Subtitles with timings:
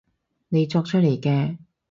[0.49, 1.57] 你作出嚟嘅